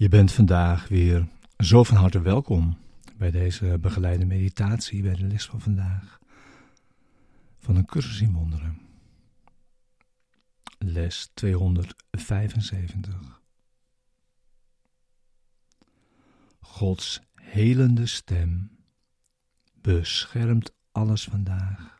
Je 0.00 0.08
bent 0.08 0.32
vandaag 0.32 0.88
weer 0.88 1.28
zo 1.58 1.84
van 1.84 1.96
harte 1.96 2.20
welkom 2.20 2.78
bij 3.16 3.30
deze 3.30 3.78
begeleide 3.80 4.26
meditatie, 4.26 5.02
bij 5.02 5.14
de 5.14 5.24
les 5.24 5.46
van 5.46 5.60
vandaag 5.60 6.18
van 7.58 7.76
een 7.76 7.86
cursus 7.86 8.20
in 8.20 8.32
wonderen. 8.32 8.89
Les 10.84 11.30
275. 11.34 13.42
Gods 16.60 17.20
helende 17.34 18.06
stem 18.06 18.78
beschermt 19.74 20.74
alles 20.92 21.24
vandaag. 21.24 21.98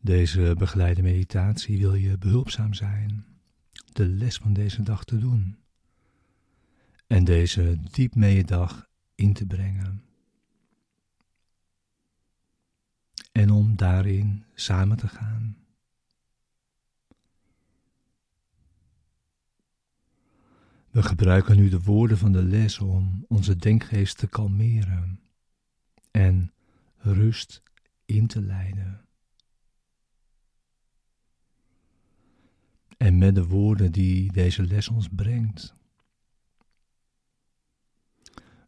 Deze 0.00 0.54
begeleide 0.58 1.02
meditatie 1.02 1.78
wil 1.78 1.94
je 1.94 2.18
behulpzaam 2.18 2.74
zijn 2.74 3.24
de 3.92 4.06
les 4.06 4.36
van 4.36 4.52
deze 4.52 4.82
dag 4.82 5.04
te 5.04 5.18
doen 5.18 5.58
en 7.10 7.24
deze 7.24 7.78
diep 7.90 8.14
mee 8.14 8.36
je 8.36 8.44
dag 8.44 8.88
in 9.14 9.32
te 9.32 9.46
brengen. 9.46 10.04
En 13.32 13.50
om 13.50 13.76
daarin 13.76 14.44
samen 14.54 14.96
te 14.96 15.08
gaan. 15.08 15.56
We 20.90 21.02
gebruiken 21.02 21.56
nu 21.56 21.68
de 21.68 21.82
woorden 21.82 22.18
van 22.18 22.32
de 22.32 22.42
les 22.42 22.78
om 22.78 23.24
onze 23.28 23.56
denkgeest 23.56 24.18
te 24.18 24.28
kalmeren 24.28 25.20
en 26.10 26.52
rust 26.96 27.62
in 28.04 28.26
te 28.26 28.42
leiden. 28.42 29.04
en 33.00 33.18
met 33.18 33.34
de 33.34 33.46
woorden 33.46 33.92
die 33.92 34.32
deze 34.32 34.62
les 34.62 34.88
ons 34.88 35.08
brengt. 35.08 35.79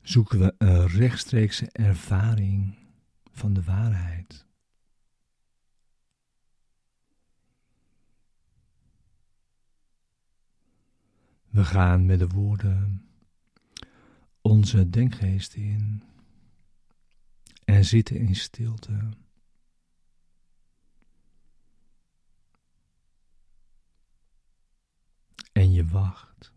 Zoeken 0.03 0.39
we 0.39 0.55
een 0.58 0.86
rechtstreekse 0.86 1.70
ervaring 1.72 2.75
van 3.33 3.53
de 3.53 3.62
waarheid. 3.62 4.47
We 11.48 11.64
gaan 11.64 12.06
met 12.06 12.19
de 12.19 12.28
woorden 12.28 13.06
onze 14.41 14.91
denkgeest 14.91 15.55
in 15.55 16.03
en 17.64 17.84
zitten 17.84 18.17
in 18.17 18.34
stilte. 18.34 19.11
en 25.53 25.73
je 25.73 25.86
wacht. 25.86 26.53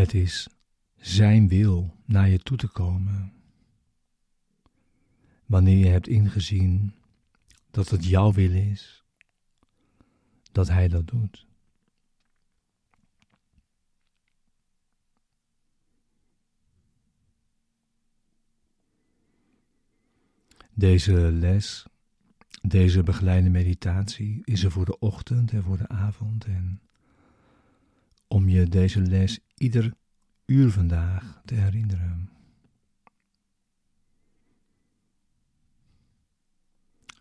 Het 0.00 0.14
is 0.14 0.48
Zijn 0.96 1.48
wil 1.48 1.96
naar 2.04 2.28
je 2.28 2.38
toe 2.38 2.56
te 2.56 2.68
komen. 2.68 3.32
Wanneer 5.46 5.76
je 5.76 5.86
hebt 5.86 6.08
ingezien 6.08 6.94
dat 7.70 7.88
het 7.88 8.04
jouw 8.04 8.32
wil 8.32 8.52
is, 8.52 9.04
dat 10.52 10.68
Hij 10.68 10.88
dat 10.88 11.06
doet. 11.06 11.46
Deze 20.74 21.12
les 21.32 21.86
deze 22.62 23.02
begeleide 23.02 23.50
meditatie 23.50 24.40
is 24.44 24.64
er 24.64 24.70
voor 24.70 24.84
de 24.84 24.98
ochtend 24.98 25.52
en 25.52 25.62
voor 25.62 25.78
de 25.78 25.88
avond 25.88 26.44
en 26.44 26.80
om 28.32 28.48
je 28.48 28.68
deze 28.68 29.00
les 29.00 29.38
ieder 29.54 29.94
uur 30.46 30.70
vandaag 30.70 31.40
te 31.44 31.54
herinneren. 31.54 32.30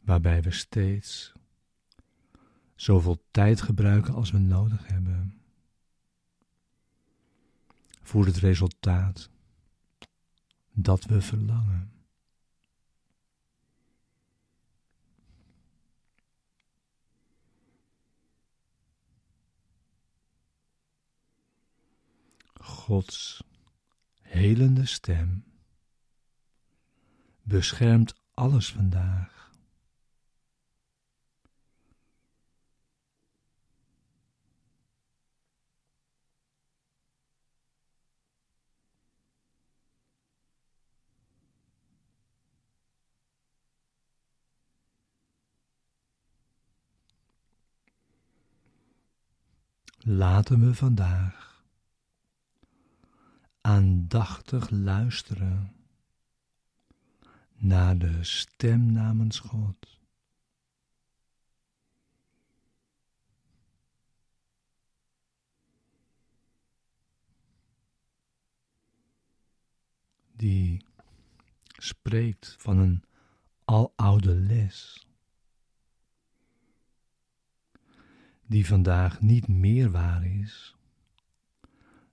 Waarbij 0.03 0.41
we 0.41 0.51
steeds 0.51 1.31
zoveel 2.75 3.23
tijd 3.31 3.61
gebruiken 3.61 4.13
als 4.13 4.31
we 4.31 4.37
nodig 4.37 4.87
hebben 4.87 5.41
voor 8.01 8.25
het 8.25 8.37
resultaat 8.37 9.29
dat 10.71 11.03
we 11.03 11.21
verlangen. 11.21 11.98
Gods 22.77 23.43
helende 24.21 24.85
stem 24.85 25.43
beschermt 27.43 28.15
alles 28.33 28.71
vandaag. 28.71 29.51
Laten 50.01 50.59
we 50.59 50.73
vandaag 50.73 51.48
aandachtig 53.69 54.69
luisteren 54.69 55.75
naar 57.55 57.97
de 57.97 58.23
stem 58.23 58.91
namens 58.91 59.39
God. 59.39 59.99
Die 70.35 70.85
spreekt 71.67 72.55
van 72.59 72.77
een 72.77 73.03
aloude 73.65 74.35
les, 74.35 75.07
die 78.45 78.65
vandaag 78.65 79.21
niet 79.21 79.47
meer 79.47 79.91
waar 79.91 80.25
is 80.25 80.75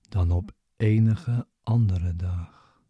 dan 0.09 0.31
op 0.31 0.56
enige 0.77 1.47
andere 1.63 2.17
dag. 2.17 2.81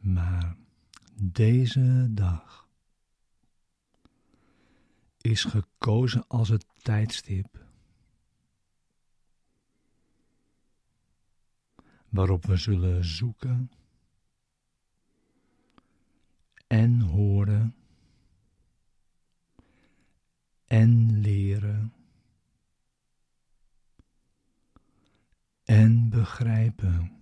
Maar 0.00 0.56
deze 1.22 2.06
dag 2.10 2.68
is 5.20 5.44
gekozen 5.44 6.26
als 6.28 6.48
het 6.48 6.66
tijdstip 6.82 7.66
waarop 12.08 12.44
we 12.44 12.56
zullen 12.56 13.04
zoeken 13.04 13.70
en 16.66 17.00
horen 17.00 17.74
en 20.78 21.20
leren 21.20 21.92
en 25.64 26.08
begrijpen. 26.08 27.12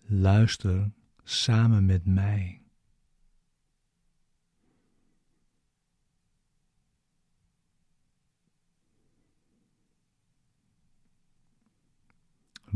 Luister 0.00 0.90
samen 1.24 1.86
met 1.86 2.06
mij. 2.06 2.65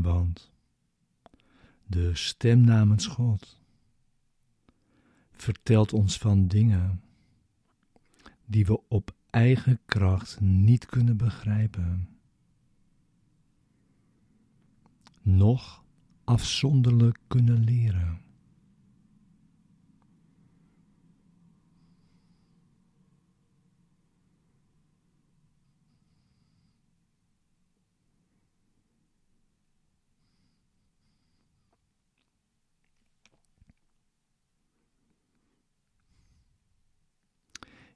Want 0.01 0.51
de 1.85 2.15
stem 2.15 2.61
namens 2.61 3.07
God 3.07 3.59
vertelt 5.31 5.93
ons 5.93 6.17
van 6.17 6.47
dingen 6.47 7.01
die 8.45 8.65
we 8.65 8.87
op 8.87 9.15
eigen 9.29 9.79
kracht 9.85 10.39
niet 10.39 10.85
kunnen 10.85 11.17
begrijpen, 11.17 12.09
noch 15.21 15.83
afzonderlijk 16.23 17.17
kunnen 17.27 17.63
leren. 17.63 18.21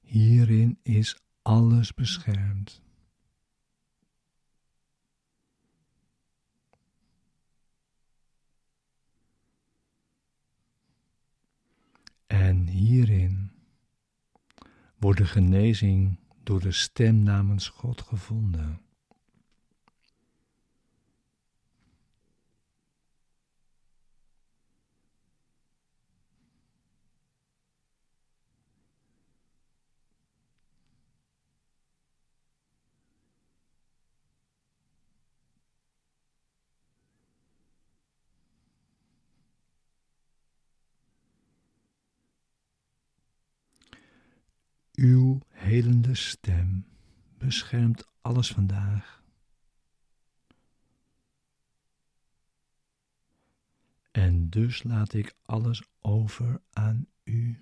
Hierin 0.05 0.79
is 0.81 1.17
alles 1.41 1.93
beschermd. 1.93 2.81
En 12.27 12.67
hierin 12.67 13.51
wordt 14.97 15.19
de 15.19 15.25
genezing 15.25 16.19
door 16.43 16.59
de 16.59 16.71
stem 16.71 17.23
namens 17.23 17.67
God 17.69 18.01
gevonden. 18.01 18.84
Uw 44.95 45.39
helende 45.47 46.15
stem 46.15 46.85
beschermt 47.37 48.07
alles 48.21 48.51
vandaag. 48.51 49.23
En 54.11 54.49
dus 54.49 54.83
laat 54.83 55.13
ik 55.13 55.35
alles 55.45 55.83
over 56.01 56.61
aan 56.73 57.07
u. 57.23 57.59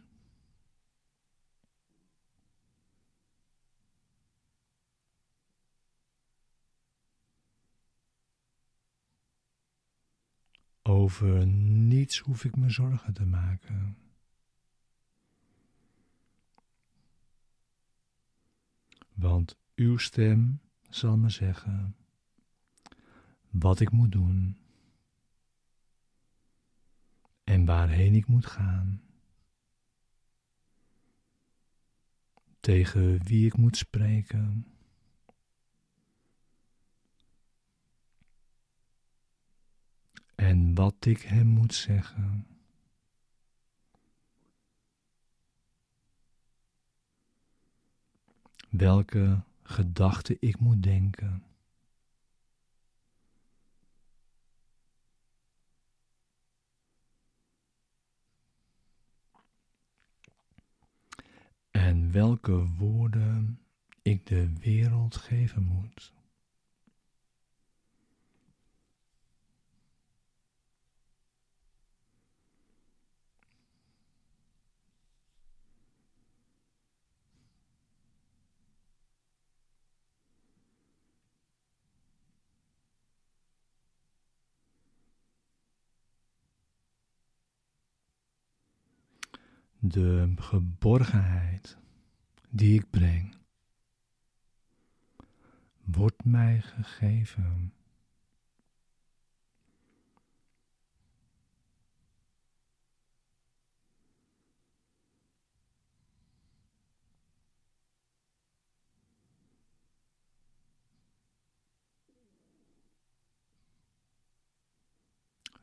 Over 10.82 11.48
niets 11.48 12.18
hoef 12.20 12.44
ik 12.44 12.56
me 12.56 12.70
zorgen 12.70 13.14
te 13.14 13.26
maken. 13.26 14.03
Want 19.24 19.58
uw 19.76 19.98
stem 19.98 20.62
zal 20.90 21.18
me 21.18 21.30
zeggen 21.30 21.96
wat 23.50 23.80
ik 23.80 23.92
moet 23.92 24.12
doen 24.12 24.58
en 27.44 27.66
waarheen 27.66 28.16
ik 28.16 28.28
moet 28.28 28.46
gaan, 28.46 29.02
tegen 32.60 33.24
wie 33.24 33.46
ik 33.46 33.58
moet 33.58 33.78
spreken. 33.78 34.68
En 40.36 40.74
wat 40.74 41.06
ik 41.06 41.22
hem 41.22 41.48
moet 41.48 41.74
zeggen. 41.74 42.53
Welke 48.74 49.44
gedachte 49.64 50.38
ik 50.40 50.60
moet 50.60 50.84
denken. 50.84 51.44
En 61.72 62.12
welke 62.12 62.68
woorden 62.68 63.60
ik 64.02 64.26
de 64.26 64.54
wereld 64.60 65.16
geven 65.16 65.64
moet. 65.64 66.14
De 89.86 90.34
geborgenheid 90.36 91.78
die 92.50 92.80
ik 92.80 92.90
breng, 92.90 93.36
wordt 95.84 96.26
mij 96.26 96.62
gegeven. 96.62 97.74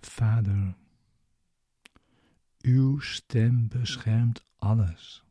Vader, 0.00 0.74
uw 2.70 2.98
stem 2.98 3.68
beschermt 3.68 4.44
alles. 4.58 5.24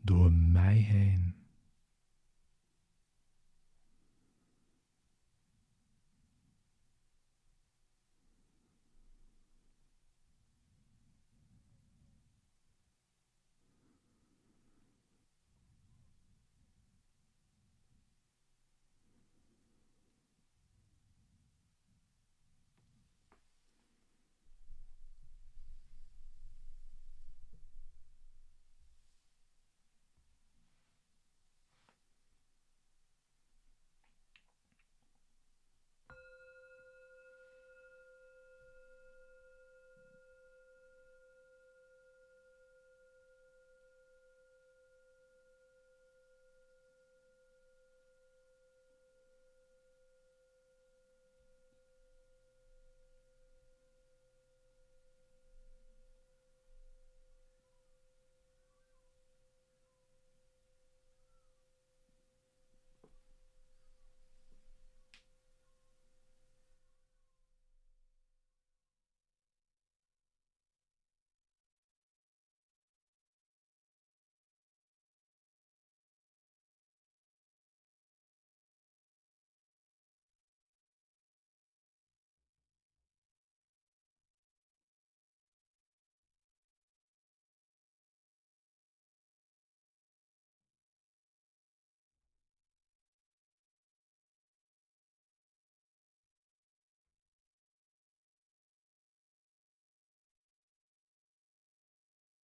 Door 0.00 0.32
mij 0.32 0.76
heen. 0.76 1.43